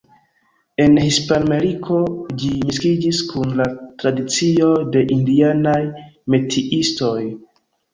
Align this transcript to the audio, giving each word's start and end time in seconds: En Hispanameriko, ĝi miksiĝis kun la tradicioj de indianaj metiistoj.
En 0.85 0.95
Hispanameriko, 1.01 1.99
ĝi 2.45 2.51
miksiĝis 2.71 3.21
kun 3.35 3.55
la 3.63 3.69
tradicioj 3.85 4.75
de 4.99 5.07
indianaj 5.21 5.81
metiistoj. 6.39 7.19